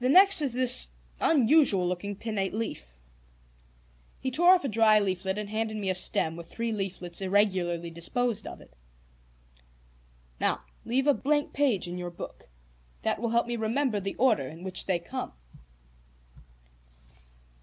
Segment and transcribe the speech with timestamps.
[0.01, 2.97] "The next is this unusual looking pinnate leaf."
[4.19, 7.91] He tore off a dry leaflet and handed me a stem with three leaflets irregularly
[7.91, 8.73] disposed of it.
[10.39, 12.49] "Now leave a blank page in your book.
[13.03, 15.33] That will help me remember the order in which they come."